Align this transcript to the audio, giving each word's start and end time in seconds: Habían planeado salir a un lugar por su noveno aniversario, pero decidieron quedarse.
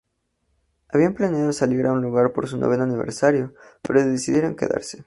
Habían 0.89 1.13
planeado 1.13 1.53
salir 1.53 1.85
a 1.85 1.93
un 1.93 2.01
lugar 2.01 2.33
por 2.33 2.47
su 2.49 2.57
noveno 2.57 2.85
aniversario, 2.85 3.53
pero 3.83 4.03
decidieron 4.03 4.55
quedarse. 4.55 4.97